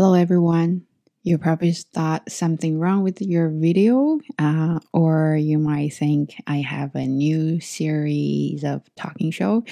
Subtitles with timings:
[0.00, 0.86] Hello, everyone.
[1.24, 6.94] You probably thought something wrong with your video, uh, or you might think I have
[6.94, 9.62] a new series of talking show.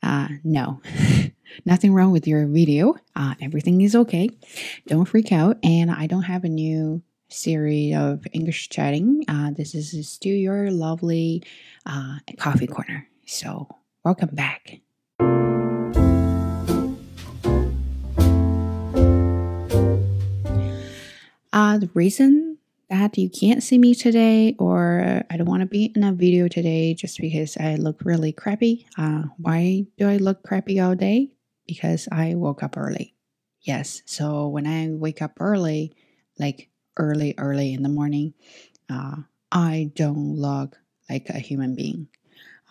[0.00, 0.80] Uh, no,
[1.64, 2.94] nothing wrong with your video.
[3.16, 4.30] Uh, everything is okay.
[4.86, 5.56] Don't freak out.
[5.64, 9.24] And I don't have a new series of English chatting.
[9.26, 11.42] Uh, this is still your lovely
[11.84, 13.08] uh, coffee corner.
[13.26, 13.66] So,
[14.04, 14.82] welcome back.
[21.62, 22.58] Uh, the reason
[22.90, 26.48] that you can't see me today or I don't want to be in a video
[26.48, 28.84] today just because I look really crappy.
[28.98, 31.30] Uh, why do I look crappy all day?
[31.68, 33.14] Because I woke up early.
[33.60, 35.94] Yes, so when I wake up early,
[36.36, 38.34] like early, early in the morning,
[38.90, 39.18] uh,
[39.52, 40.76] I don't look
[41.08, 42.08] like a human being.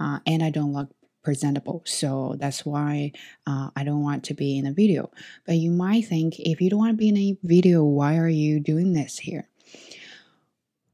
[0.01, 0.89] Uh, and I don't look
[1.23, 1.83] presentable.
[1.85, 3.11] So that's why
[3.45, 5.11] uh, I don't want to be in a video.
[5.45, 8.27] But you might think if you don't want to be in a video, why are
[8.27, 9.47] you doing this here?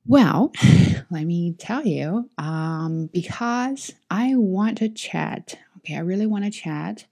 [0.06, 0.52] Well,
[1.12, 5.58] let me tell you, um, because I want to chat.
[5.80, 7.06] Okay, I really want to chat,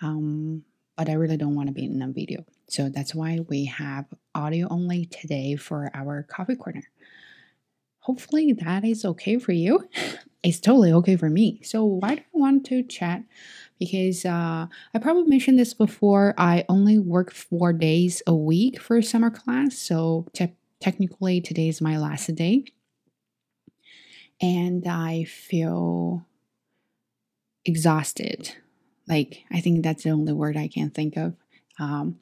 [0.00, 0.64] um,
[0.96, 2.44] but I really don't want to be in a video.
[2.68, 6.82] So that's why we have audio only today for our coffee corner.
[8.00, 9.88] Hopefully that is okay for you.
[10.42, 11.60] It's totally okay for me.
[11.64, 13.24] So why do I want to chat?
[13.78, 16.34] Because uh, I probably mentioned this before.
[16.38, 19.76] I only work four days a week for summer class.
[19.76, 22.64] So te- technically today is my last day.
[24.40, 26.24] And I feel
[27.64, 28.54] exhausted.
[29.08, 31.34] Like, I think that's the only word I can think of.
[31.80, 32.18] Um,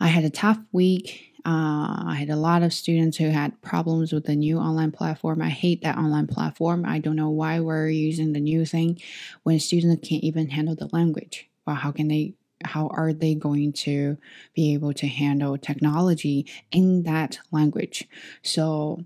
[0.00, 1.33] I had a tough week.
[1.45, 5.41] Uh, I had a lot of students who had problems with the new online platform.
[5.41, 6.85] I hate that online platform.
[6.85, 8.99] I don't know why we're using the new thing
[9.43, 11.49] when students can't even handle the language.
[11.65, 12.35] Well, how can they?
[12.65, 14.17] How are they going to
[14.53, 18.05] be able to handle technology in that language?
[18.41, 19.05] So,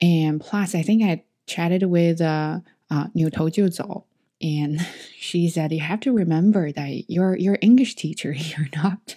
[0.00, 2.60] and plus, I think I chatted with uh,
[2.90, 4.06] uh, 牛头就走
[4.40, 4.80] and
[5.18, 9.16] she said you have to remember that you're you're English teacher you're not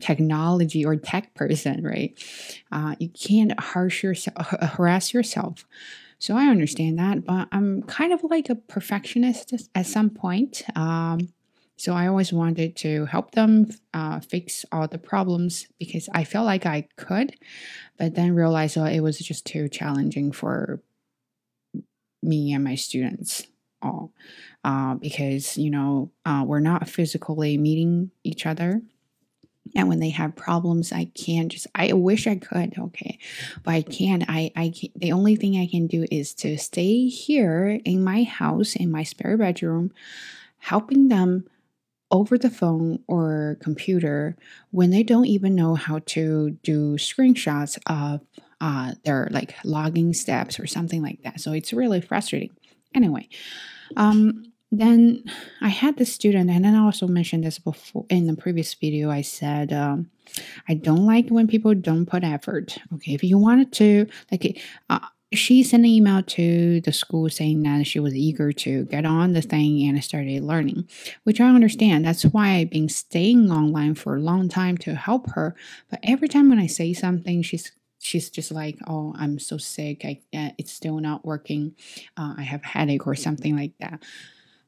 [0.00, 2.18] technology or tech person right?
[2.72, 4.04] Uh, you can't harsh
[4.38, 5.66] harass yourself.
[6.18, 11.28] So I understand that but I'm kind of like a perfectionist at some point um,
[11.80, 16.44] so I always wanted to help them uh, fix all the problems because I felt
[16.44, 17.36] like I could
[17.96, 20.82] but then realized oh, it was just too challenging for
[22.22, 23.46] me and my students
[23.80, 24.12] all
[24.62, 28.82] uh, because you know uh, we're not physically meeting each other
[29.76, 33.18] and when they have problems i can't just i wish i could okay
[33.62, 37.06] but i can't i i can't, the only thing i can do is to stay
[37.06, 39.92] here in my house in my spare bedroom
[40.58, 41.44] helping them
[42.10, 44.36] over the phone or computer
[44.72, 48.20] when they don't even know how to do screenshots of
[48.60, 51.40] uh, their like logging steps or something like that.
[51.40, 52.50] So it's really frustrating.
[52.94, 53.28] Anyway,
[53.96, 55.24] um, then
[55.60, 59.10] I had this student, and then I also mentioned this before in the previous video.
[59.10, 60.10] I said, um,
[60.68, 62.78] I don't like when people don't put effort.
[62.94, 65.00] Okay, if you wanted to, like, uh,
[65.32, 69.32] she sent an email to the school saying that she was eager to get on
[69.32, 70.88] the thing and started learning,
[71.24, 72.04] which I understand.
[72.04, 75.54] That's why I've been staying online for a long time to help her.
[75.90, 77.70] But every time when I say something, she's
[78.00, 80.04] she's just like, "Oh, I'm so sick.
[80.04, 81.74] I uh, it's still not working.
[82.16, 84.02] Uh, I have headache or something like that."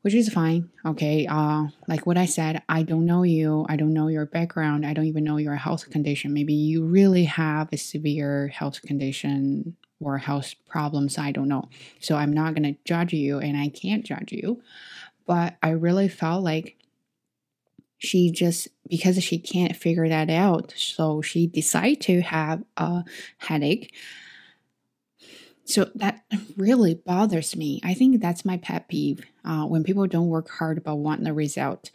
[0.03, 0.69] Which is fine.
[0.85, 1.27] Okay.
[1.29, 3.65] Uh, like what I said, I don't know you.
[3.69, 4.85] I don't know your background.
[4.85, 6.35] I don't even know your health condition.
[6.35, 11.19] Maybe you really have a severe health condition or health problems.
[11.19, 11.69] I don't know.
[12.01, 14.61] So I'm not gonna judge you, and I can't judge you.
[15.27, 16.77] But I really felt like
[17.99, 23.05] she just because she can't figure that out so she decided to have a
[23.39, 23.95] headache
[25.73, 26.25] so that
[26.57, 27.81] really bothers me.
[27.83, 31.33] I think that's my pet peeve uh, when people don't work hard but want the
[31.33, 31.91] result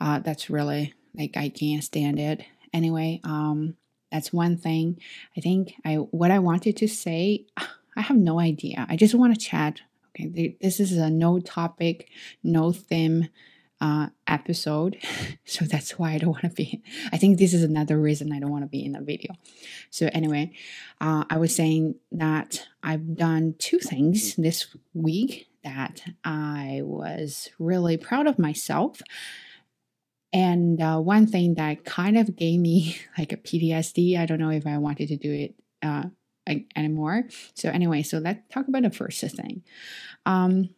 [0.00, 2.44] uh, that's really like i can't stand it.
[2.72, 3.76] Anyway um,
[4.12, 4.98] that's one thing.
[5.36, 7.46] I think i what i wanted to say
[7.96, 8.86] i have no idea.
[8.88, 9.80] I just want to chat.
[10.10, 12.08] Okay this is a no topic
[12.42, 13.28] no theme
[13.80, 14.98] uh, episode.
[15.44, 16.80] So that's why I don't want to be.
[17.12, 19.32] I think this is another reason I don't want to be in a video.
[19.90, 20.52] So, anyway,
[21.00, 27.96] uh, I was saying that I've done two things this week that I was really
[27.96, 29.02] proud of myself.
[30.32, 34.50] And uh, one thing that kind of gave me like a PTSD, I don't know
[34.50, 36.04] if I wanted to do it uh,
[36.76, 37.24] anymore.
[37.54, 39.64] So, anyway, so let's talk about the first thing.
[40.26, 40.70] Um,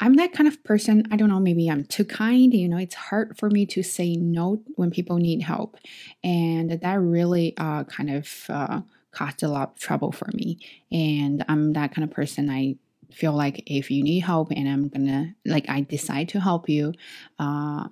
[0.00, 1.06] I'm that kind of person.
[1.10, 2.52] I don't know, maybe I'm too kind.
[2.52, 5.76] You know, it's hard for me to say no when people need help.
[6.22, 8.80] And that really uh, kind of uh,
[9.12, 10.58] caused a lot of trouble for me.
[10.90, 12.50] And I'm that kind of person.
[12.50, 12.76] I
[13.12, 16.92] feel like if you need help and I'm gonna, like, I decide to help you,
[17.38, 17.88] uh,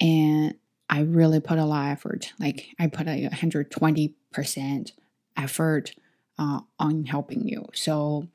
[0.00, 0.54] and
[0.88, 2.32] I really put a lot of effort.
[2.38, 4.92] Like, I put a 120%
[5.36, 5.94] effort
[6.38, 7.66] uh, on helping you.
[7.74, 8.28] So,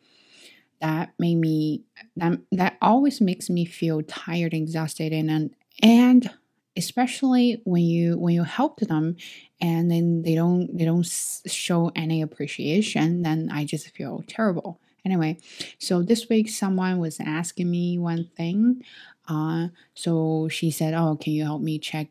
[0.81, 1.83] that made me
[2.15, 6.29] that that always makes me feel tired and exhausted and and
[6.77, 9.15] especially when you when you help them
[9.59, 11.05] and then they don't they don't
[11.47, 14.79] show any appreciation then i just feel terrible.
[15.05, 15.37] Anyway
[15.79, 18.83] so this week someone was asking me one thing
[19.27, 22.07] uh, so she said oh can you help me check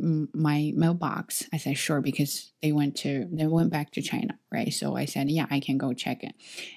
[0.00, 4.72] my mailbox i said sure because they went to they went back to china right?
[4.72, 6.34] So i said yeah i can go check it.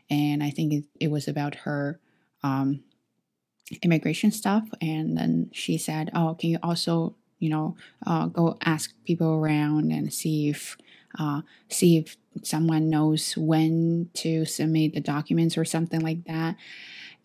[0.10, 2.00] And i think it, it was about her
[2.44, 2.84] um,
[3.82, 4.68] immigration stuff.
[4.82, 7.76] And then she said oh can you also you know
[8.06, 10.78] uh, go ask people around and see if
[11.20, 16.56] uh, see if someone knows when to submit the documents or something like that?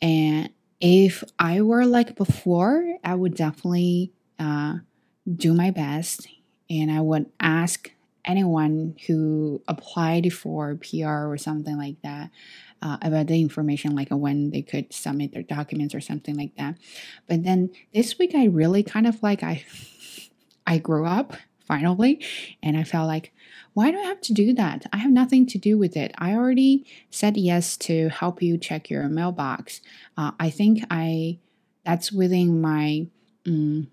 [0.00, 0.50] And
[0.80, 4.74] if i were like before i would definitely uh,
[5.36, 6.28] do my best
[6.70, 7.90] and I would ask
[8.24, 12.30] anyone who applied for PR or something like that
[12.82, 16.76] uh, about the information, like when they could submit their documents or something like that.
[17.26, 19.64] But then this week, I really kind of like I,
[20.66, 21.34] I grew up
[21.66, 22.24] finally,
[22.62, 23.32] and I felt like,
[23.74, 24.86] why do I have to do that?
[24.92, 26.14] I have nothing to do with it.
[26.18, 29.80] I already said yes to help you check your mailbox.
[30.16, 31.38] Uh, I think I
[31.84, 33.06] that's within my.
[33.46, 33.88] Um,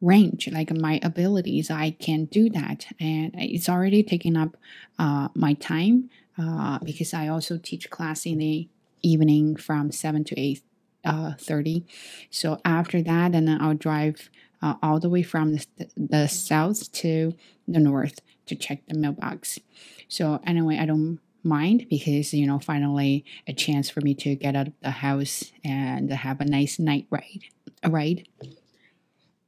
[0.00, 2.86] range, like my abilities, I can do that.
[3.00, 4.56] And it's already taking up
[4.98, 8.68] uh, my time uh, because I also teach class in the
[9.02, 10.62] evening from 7 to 8
[11.04, 11.84] uh, 30.
[12.30, 14.30] So after that, and then I'll drive
[14.62, 15.66] uh, all the way from the,
[15.96, 17.34] the south to
[17.66, 19.58] the north to check the mailbox.
[20.08, 24.56] So anyway, I don't mind because you know finally a chance for me to get
[24.56, 27.44] out of the house and have a nice night ride.
[27.86, 28.26] Right.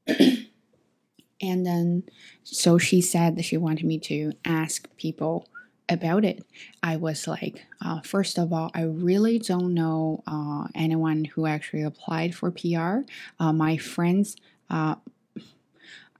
[1.40, 2.04] and then,
[2.42, 5.48] so she said that she wanted me to ask people
[5.88, 6.44] about it.
[6.82, 11.82] I was like, uh, first of all, I really don't know uh, anyone who actually
[11.82, 13.00] applied for PR.
[13.38, 14.36] Uh, my friends,
[14.70, 14.94] uh,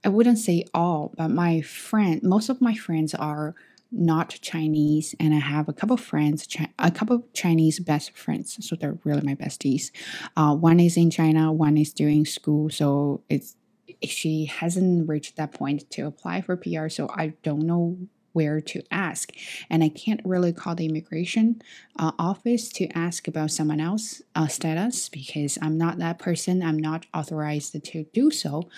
[0.03, 3.55] I wouldn't say all, but my friend, most of my friends are
[3.91, 6.47] not Chinese, and I have a couple friends,
[6.79, 9.91] a couple Chinese best friends, so they're really my besties.
[10.37, 13.55] Uh, one is in China, one is doing school, so it's
[14.03, 17.97] she hasn't reached that point to apply for PR, so I don't know
[18.33, 19.31] where to ask.
[19.69, 21.61] And I can't really call the immigration
[21.97, 26.63] uh, office to ask about someone else uh, status because I'm not that person.
[26.63, 28.69] I'm not authorized to do so.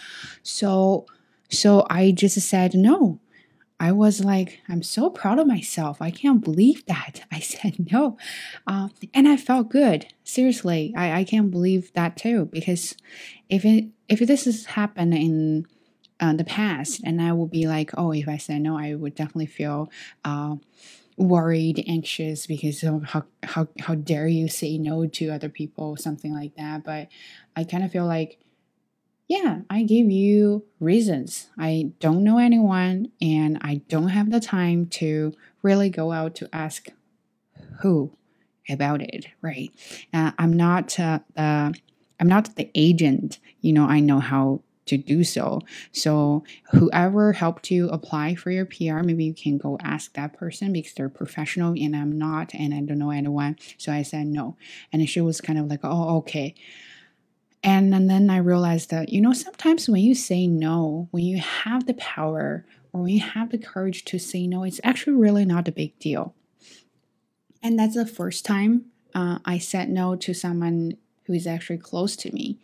[0.42, 1.06] So,
[1.50, 3.19] so I just said no.
[3.80, 6.01] I was like, I'm so proud of myself.
[6.01, 7.25] I can't believe that.
[7.31, 8.18] I said no.
[8.65, 10.07] Uh, and I felt good.
[10.24, 12.45] Seriously, I, I can't believe that too.
[12.45, 12.95] Because
[13.50, 13.88] if it
[14.21, 15.65] if this has happened in
[16.19, 19.15] uh, the past, and I would be like, oh, if I said no, I would
[19.15, 19.92] definitely feel
[20.24, 20.56] uh,
[21.18, 26.33] worried, anxious because of how, how, how dare you say no to other people, something
[26.33, 26.83] like that.
[26.83, 27.10] But
[27.56, 28.39] I kind of feel like
[29.27, 31.50] yeah, I gave you reasons.
[31.57, 36.50] I don't know anyone and I don't have the time to really go out to
[36.53, 36.89] ask
[37.82, 38.15] who
[38.70, 39.72] about it, right?
[40.13, 41.20] Uh, I'm not uh,
[42.20, 43.39] I'm not the agent.
[43.62, 45.62] You know, I know how to do so.
[45.91, 50.74] So whoever helped you apply for your PR, maybe you can go ask that person
[50.74, 53.58] because they're professional and I'm not and I don't know anyone.
[53.77, 54.58] So I said no.
[54.91, 56.55] And she was kind of like, oh, okay.
[57.63, 61.38] And, and then I realized that, you know, sometimes when you say no, when you
[61.38, 65.46] have the power or when you have the courage to say no, it's actually really
[65.46, 66.36] not a big deal.
[67.62, 72.15] And that's the first time uh, I said no to someone who is actually close
[72.18, 72.60] to me.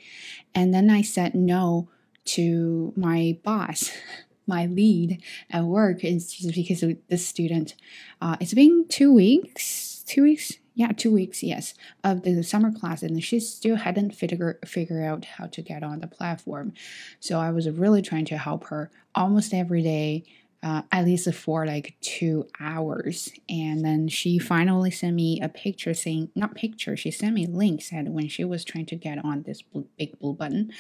[0.54, 1.90] And then I said no
[2.26, 3.92] to my boss,
[4.48, 7.76] my lead at work, is because of this student.
[8.22, 11.74] Uh, it's been two weeks, two weeks, yeah, two weeks, yes,
[12.06, 16.00] of the summer class, and she still hadn't figure figure out how to get on
[16.00, 16.74] the platform.
[17.20, 20.24] So I was really trying to help her almost every day,
[20.62, 23.30] uh, at least for like two hours.
[23.48, 27.82] And then she finally sent me a picture saying, not picture, she sent me link
[27.82, 30.72] said when she was trying to get on this blue, big blue button,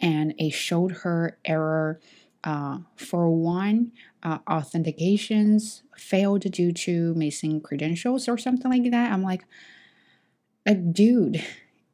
[0.00, 2.00] and it showed her error
[2.44, 3.90] uh, for one,
[4.22, 9.12] uh, authentications failed due to missing credentials or something like that.
[9.12, 9.44] I'm like,
[10.66, 11.44] uh, dude,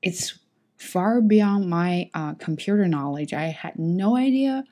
[0.03, 0.39] it's
[0.77, 3.33] far beyond my uh, computer knowledge.
[3.33, 4.65] I had no idea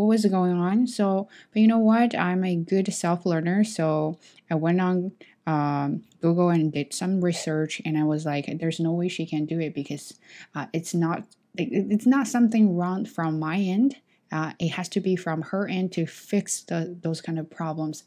[0.00, 0.86] what was going on.
[0.86, 2.14] So, but you know what?
[2.16, 3.64] I'm a good self learner.
[3.64, 4.18] So
[4.50, 5.12] I went on
[5.46, 9.44] um, Google and did some research, and I was like, "There's no way she can
[9.44, 10.18] do it because
[10.54, 11.24] uh, it's not
[11.56, 13.96] it's not something wrong from my end.
[14.32, 18.04] Uh, it has to be from her end to fix the, those kind of problems.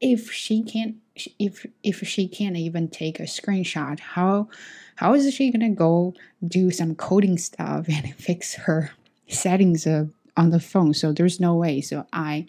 [0.00, 0.96] If she can't,
[1.38, 4.48] if if she can't even take a screenshot, how
[4.96, 8.92] how is she gonna go do some coding stuff and fix her
[9.28, 10.92] settings of, on the phone?
[10.94, 11.80] So there's no way.
[11.80, 12.46] So I,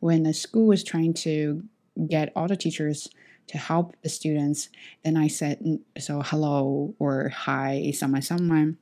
[0.00, 1.62] when the school was trying to
[2.08, 3.08] get all the teachers
[3.48, 4.68] to help the students.
[5.04, 8.78] Then I said, so hello or hi, someone, someone.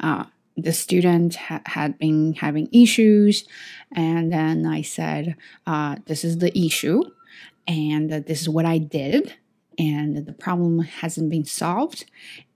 [0.00, 0.24] Uh,
[0.56, 3.46] the student ha- had been having issues,
[3.92, 5.36] and then I said,
[5.66, 7.02] uh, this is the issue,
[7.66, 9.34] and uh, this is what I did,
[9.78, 12.06] and the problem hasn't been solved,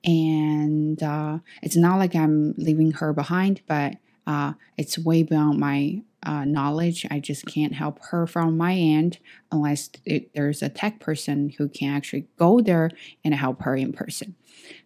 [0.03, 3.97] and uh, it's not like I'm leaving her behind, but
[4.27, 7.07] uh, it's way beyond my uh, knowledge.
[7.11, 9.19] I just can't help her from my end
[9.51, 12.91] unless it, there's a tech person who can actually go there
[13.25, 14.35] and help her in person.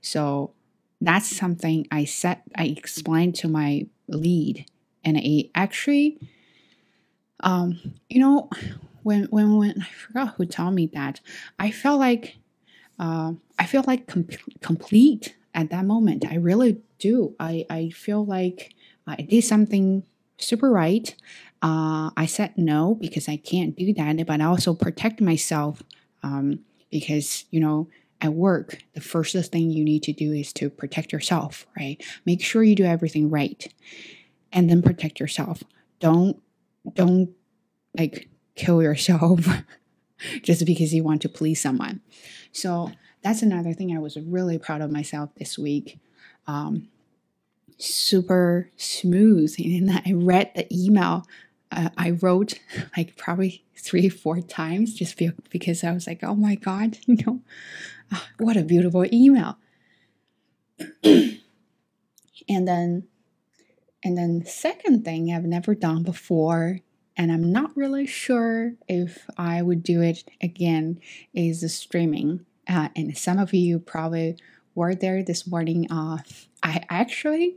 [0.01, 0.53] So
[1.01, 4.67] that's something I said, I explained to my lead,
[5.05, 6.19] and I actually,
[7.41, 8.49] um, you know,
[9.03, 11.21] when when when I forgot who told me that,
[11.59, 12.37] I felt like,
[12.99, 14.29] uh, I feel like com-
[14.63, 16.25] complete at that moment.
[16.27, 17.35] I really do.
[17.39, 18.74] I I feel like
[19.07, 20.05] I did something
[20.39, 21.15] super right.
[21.63, 25.83] Uh, I said no because I can't do that, but I also protect myself
[26.23, 27.89] um, because, you know,
[28.21, 32.03] at work, the first thing you need to do is to protect yourself, right?
[32.25, 33.73] Make sure you do everything right
[34.53, 35.63] and then protect yourself.
[36.01, 36.41] Don't,
[36.95, 37.31] don't
[37.97, 39.47] like kill yourself
[40.43, 42.01] just because you want to please someone.
[42.53, 42.93] So
[43.23, 45.99] that's another thing I was really proud of myself this week.
[46.47, 46.89] Um,
[47.79, 49.55] super smooth.
[49.59, 51.25] And I read the email
[51.75, 52.61] uh, I wrote
[52.97, 57.41] like probably three, four times just because I was like, oh my God, you know,
[58.13, 59.59] oh, what a beautiful email.
[61.05, 61.39] and
[62.49, 63.05] then,
[64.05, 66.81] and then second thing I've never done before,
[67.17, 71.01] and I'm not really sure if I would do it again,
[71.33, 72.45] is the streaming.
[72.69, 74.37] Uh, and some of you probably
[74.75, 75.91] were there this morning.
[75.91, 76.19] Uh,
[76.63, 77.57] I actually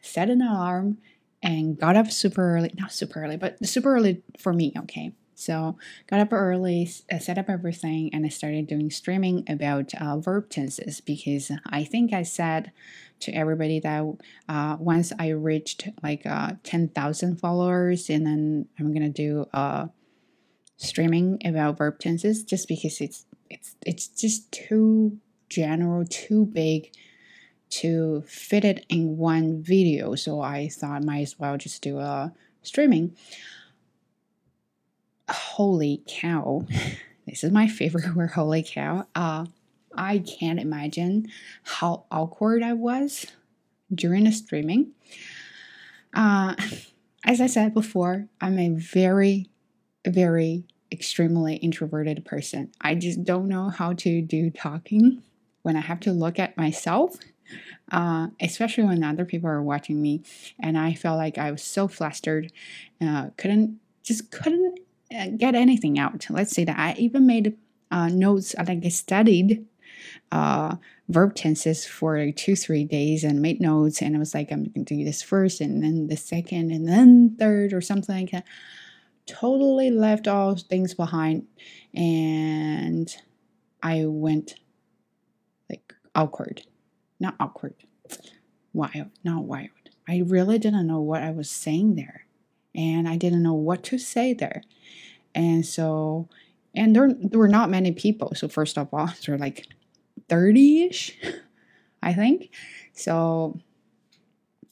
[0.00, 0.98] set an alarm
[1.42, 2.72] and got up super early.
[2.78, 5.12] Not super early, but super early for me, okay?
[5.36, 10.16] So got up early, uh, set up everything, and I started doing streaming about uh,
[10.18, 12.72] verb tenses because I think I said
[13.20, 14.16] to everybody that
[14.48, 19.88] uh, once I reached like uh, 10,000 followers, and then I'm gonna do uh,
[20.78, 25.18] streaming about verb tenses just because it's it's it's just too
[25.56, 26.92] general, too big
[27.70, 30.14] to fit it in one video.
[30.14, 32.32] So I thought I might as well just do a
[32.62, 33.16] streaming.
[35.28, 36.66] Holy cow.
[37.26, 39.04] This is my favorite word, holy cow.
[39.16, 39.46] Uh,
[39.96, 41.26] I can't imagine
[41.64, 43.26] how awkward I was
[43.92, 44.92] during the streaming.
[46.14, 46.54] Uh,
[47.24, 49.50] as I said before, I'm a very,
[50.06, 52.70] very extremely introverted person.
[52.80, 55.20] I just don't know how to do talking
[55.66, 57.18] when I have to look at myself
[57.92, 60.22] uh, especially when other people are watching me.
[60.58, 62.52] And I felt like I was so flustered,
[63.00, 64.78] uh, couldn't just couldn't
[65.16, 66.26] uh, get anything out.
[66.30, 67.56] Let's say that I even made
[67.90, 69.66] uh, notes, like I studied
[70.32, 70.76] uh,
[71.08, 74.02] verb tenses for like two, three days and made notes.
[74.02, 76.88] And I was like, I'm going to do this first and then the second and
[76.88, 78.44] then third or something like that.
[79.26, 81.46] Totally left all things behind.
[81.94, 83.14] And
[83.82, 84.54] I went
[86.16, 86.62] awkward
[87.18, 87.74] not awkward,
[88.72, 89.70] wild, not wild.
[90.08, 92.26] I really didn't know what I was saying there.
[92.74, 94.62] And I didn't know what to say there.
[95.34, 96.28] And so,
[96.74, 98.32] and there, there were not many people.
[98.34, 99.66] So, first of all, there were like
[100.28, 101.18] 30 ish,
[102.02, 102.50] I think.
[102.92, 103.58] So,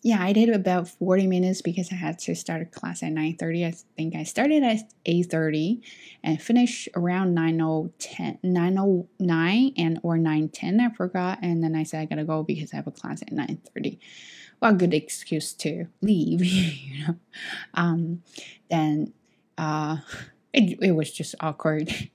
[0.04, 3.66] yeah, I did about 40 minutes because I had to start a class at 9.30.
[3.66, 5.80] I think I started at 8.30
[6.22, 11.38] and finished around 9.10, 9.09 and or 9.10, I forgot.
[11.40, 13.98] And then I said I gotta go because I have a class at 9.30.
[14.60, 17.16] Well, good excuse to leave, you know.
[17.72, 18.22] Um,
[18.68, 19.14] then
[19.56, 19.96] uh,
[20.52, 22.10] it, it was just awkward.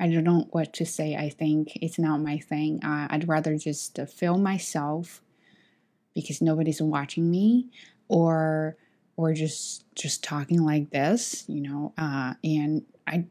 [0.00, 1.14] I don't know what to say.
[1.14, 2.80] I think it's not my thing.
[2.82, 5.22] Uh, I'd rather just uh, film myself
[6.14, 7.66] because nobody's watching me
[8.08, 8.76] or
[9.16, 13.24] or just just talking like this you know uh and i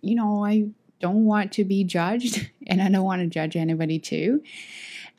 [0.00, 0.66] you know i
[1.00, 4.42] don't want to be judged and i don't want to judge anybody too.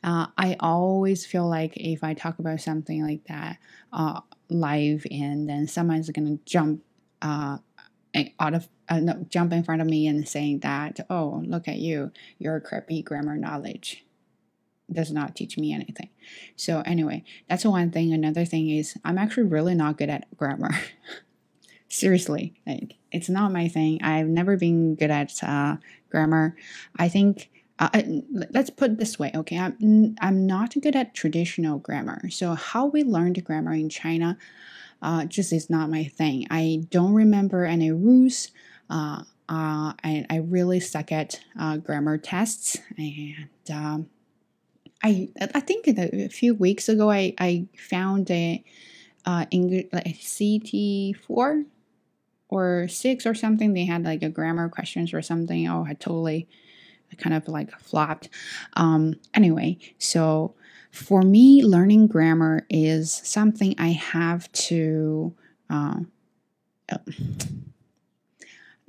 [0.02, 3.58] Uh, I always feel like if I talk about something like that
[3.92, 6.82] uh, live, and then someone's gonna jump
[7.20, 7.58] uh,
[8.38, 11.76] out of uh, no, jump in front of me and saying that, oh, look at
[11.76, 14.04] you, your crappy grammar knowledge
[14.92, 16.10] does not teach me anything.
[16.56, 18.12] So anyway, that's one thing.
[18.12, 20.70] Another thing is I'm actually really not good at grammar.
[21.88, 24.02] Seriously, like it's not my thing.
[24.02, 25.76] I've never been good at uh,
[26.10, 26.56] grammar.
[26.96, 28.02] I think uh,
[28.50, 33.02] let's put this way okay I'm, I'm not good at traditional grammar so how we
[33.02, 34.36] learned grammar in china
[35.00, 38.50] uh, just is not my thing i don't remember any rules
[38.90, 44.08] uh, uh, I, I really suck at uh, grammar tests and um,
[45.02, 48.62] I I think a few weeks ago I, I found a
[49.24, 50.70] uh, English like CET
[51.26, 51.64] four
[52.48, 53.72] or six or something.
[53.72, 55.68] They had like a grammar questions or something.
[55.68, 56.48] Oh, I totally
[57.18, 58.28] kind of like flopped.
[58.74, 60.54] Um, anyway, so
[60.90, 65.34] for me, learning grammar is something I have to.
[65.68, 66.00] Uh,
[66.90, 66.98] I,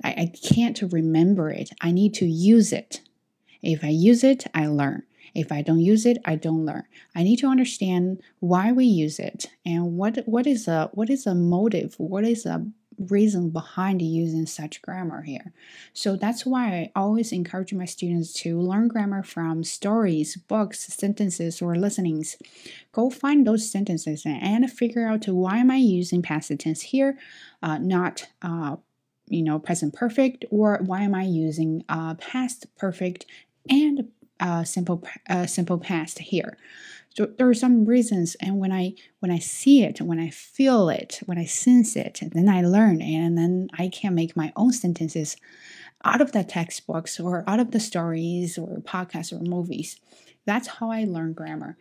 [0.04, 1.70] I can't remember it.
[1.80, 3.00] I need to use it.
[3.62, 5.04] If I use it, I learn.
[5.34, 6.84] If I don't use it, I don't learn.
[7.14, 11.26] I need to understand why we use it and what what is a what is
[11.26, 12.66] a motive, what is a
[12.98, 15.52] reason behind using such grammar here.
[15.92, 21.62] So that's why I always encourage my students to learn grammar from stories, books, sentences,
[21.62, 22.36] or listenings.
[22.92, 27.18] Go find those sentences and figure out why am I using past tense here,
[27.62, 28.76] uh, not uh,
[29.28, 33.26] you know present perfect, or why am I using uh, past perfect
[33.68, 34.08] and
[34.42, 36.58] uh, simple uh, simple past here.
[37.14, 40.88] So there are some reasons, and when I when I see it, when I feel
[40.88, 44.72] it, when I sense it, then I learn, and then I can make my own
[44.72, 45.36] sentences
[46.04, 50.00] out of the textbooks or out of the stories or podcasts or movies.
[50.46, 51.76] That's how I learn grammar.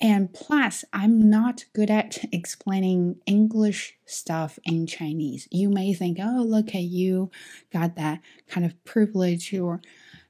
[0.00, 5.48] And plus, I'm not good at explaining English stuff in Chinese.
[5.50, 7.30] You may think, oh, look at you,
[7.72, 9.52] got that kind of privilege.
[9.52, 9.80] Or,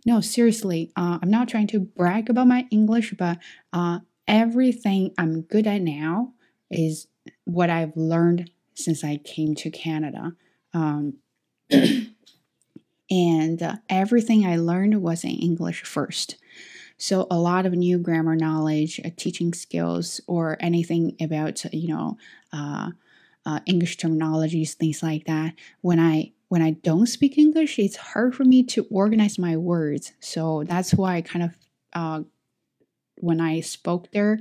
[0.09, 3.37] no, seriously, uh, I'm not trying to brag about my English, but
[3.75, 6.33] uh, everything I'm good at now
[6.71, 7.09] is
[7.45, 10.33] what I've learned since I came to Canada.
[10.73, 11.19] Um,
[13.11, 16.37] and uh, everything I learned was in English first.
[16.97, 22.17] So a lot of new grammar knowledge, uh, teaching skills, or anything about you know
[22.51, 22.93] uh,
[23.45, 25.53] uh, English terminologies, things like that.
[25.83, 30.13] When I when I don't speak English, it's hard for me to organize my words.
[30.21, 31.51] So that's why I kind of
[31.93, 32.23] uh,
[33.21, 34.39] when I spoke there,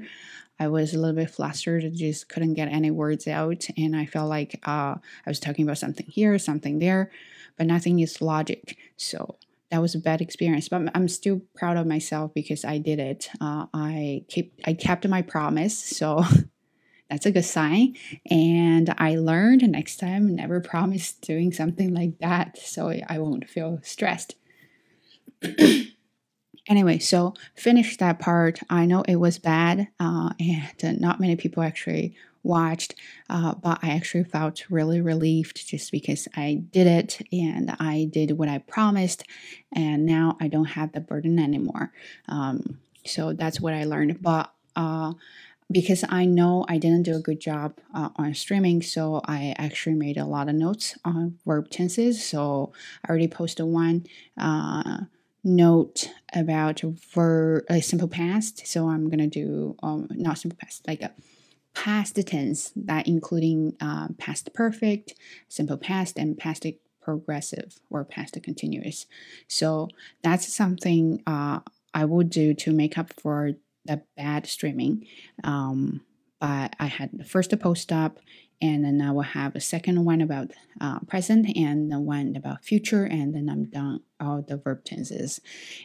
[0.59, 3.67] I was a little bit flustered and just couldn't get any words out.
[3.77, 7.11] And I felt like uh, I was talking about something here, something there,
[7.57, 8.77] but nothing is logic.
[8.95, 9.37] So
[9.69, 10.69] that was a bad experience.
[10.69, 13.29] But I'm still proud of myself because I did it.
[13.39, 15.77] Uh, I kept I kept my promise.
[15.77, 16.23] So
[17.09, 17.95] that's a good sign.
[18.29, 23.79] And I learned next time never promise doing something like that, so I won't feel
[23.83, 24.35] stressed.
[26.67, 28.59] anyway, so finish that part.
[28.69, 32.95] I know it was bad, uh, and not many people actually watched,
[33.29, 38.37] uh, but I actually felt really relieved just because I did it and I did
[38.37, 39.23] what I promised,
[39.71, 41.91] and now I don't have the burden anymore.
[42.27, 44.21] Um, so that's what I learned.
[44.21, 45.13] But uh,
[45.69, 49.95] because I know I didn't do a good job uh, on streaming, so I actually
[49.95, 52.23] made a lot of notes on verb tenses.
[52.23, 52.71] So
[53.05, 54.05] I already posted one.
[54.37, 55.01] Uh,
[55.43, 58.67] note about verb like simple past.
[58.67, 61.13] So I'm gonna do um not simple past like a
[61.73, 65.13] past tense that including um, past perfect,
[65.47, 66.65] simple past, and past
[67.01, 69.05] progressive or past continuous.
[69.47, 69.89] So
[70.23, 71.59] that's something uh,
[71.93, 73.51] I would do to make up for
[73.87, 75.07] the bad streaming.
[75.43, 76.01] Um,
[76.39, 78.19] but I had the first post up
[78.61, 82.63] and then I will have a second one about uh, present and the one about
[82.63, 85.39] future, and then I'm done all the verb tenses.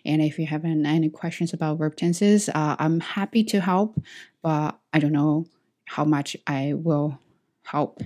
[0.07, 4.01] And if you have any questions about verb tenses, uh, I'm happy to help,
[4.43, 5.47] but I don't know
[5.85, 7.19] how much I will
[7.65, 8.01] help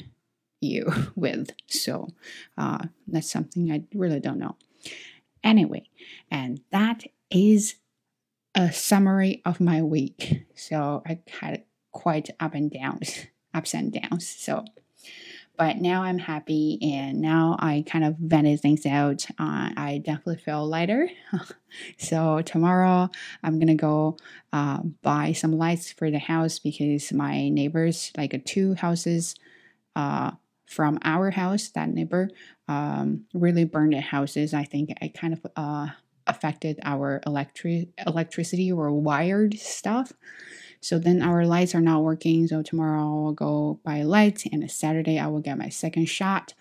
[0.60, 1.50] you with.
[1.68, 2.08] So
[2.58, 4.56] uh, that's something I really don't know.
[5.44, 5.88] Anyway,
[6.28, 7.76] and that is
[8.56, 10.46] a summary of my week.
[10.56, 13.26] So I had quite up and downs.
[13.56, 14.28] ups and downs.
[14.28, 14.64] So,
[15.56, 19.26] but now I'm happy and now I kind of vented things out.
[19.38, 21.08] Uh, I definitely feel lighter.
[21.98, 23.08] so, tomorrow
[23.42, 24.18] I'm gonna go
[24.52, 29.34] uh, buy some lights for the house because my neighbors, like two houses
[29.94, 30.32] uh,
[30.66, 32.28] from our house, that neighbor
[32.68, 34.52] um, really burned the houses.
[34.52, 35.88] I think I kind of uh,
[36.26, 40.12] affected our electric electricity or wired stuff.
[40.80, 42.46] So then our lights are not working.
[42.46, 46.54] So tomorrow I will go buy lights, and Saturday I will get my second shot.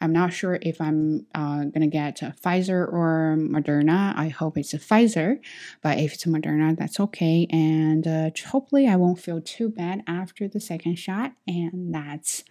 [0.00, 4.14] I'm not sure if I'm uh, gonna get Pfizer or Moderna.
[4.16, 5.40] I hope it's a Pfizer,
[5.82, 7.46] but if it's a Moderna, that's okay.
[7.50, 11.32] And uh, hopefully, I won't feel too bad after the second shot.
[11.46, 12.44] And that's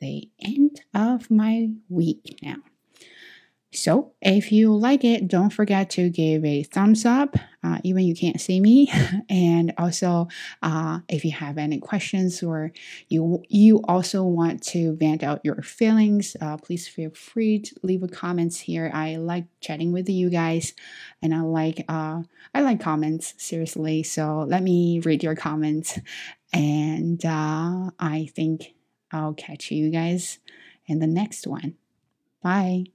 [0.00, 2.56] the end of my week now.
[3.76, 8.14] So, if you like it, don't forget to give a thumbs up, uh, even you
[8.14, 8.92] can't see me.
[9.28, 10.28] and also,
[10.62, 12.72] uh, if you have any questions or
[13.08, 18.02] you you also want to vent out your feelings, uh, please feel free to leave
[18.02, 18.90] a comments here.
[18.94, 20.74] I like chatting with you guys,
[21.20, 22.22] and I like uh,
[22.54, 24.02] I like comments seriously.
[24.02, 25.98] So let me read your comments,
[26.52, 28.74] and uh, I think
[29.10, 30.38] I'll catch you guys
[30.86, 31.74] in the next one.
[32.42, 32.93] Bye.